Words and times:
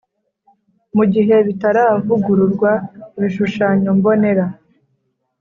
Mu 0.95 1.03
gihe 1.13 1.35
bitaravugururwa 1.47 2.71
ibishushanyombonera 3.17 4.45